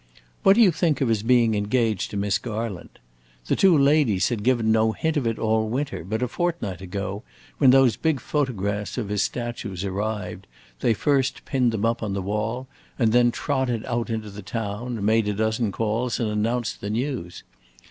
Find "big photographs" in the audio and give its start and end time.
7.97-8.97